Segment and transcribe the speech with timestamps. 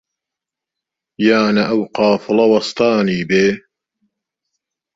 [1.27, 3.47] یا نە ئەو قافڵە وەستانی بێ؟